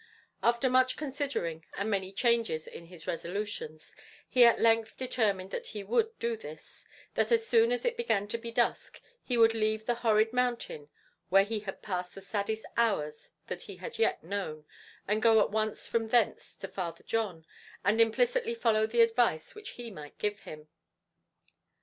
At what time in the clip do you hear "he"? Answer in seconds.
4.27-4.43, 5.67-5.83, 9.21-9.37, 11.43-11.59, 13.61-13.75, 19.77-19.91